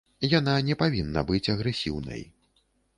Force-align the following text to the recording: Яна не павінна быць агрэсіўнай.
Яна 0.39 0.55
не 0.69 0.77
павінна 0.81 1.25
быць 1.29 1.51
агрэсіўнай. 1.57 2.29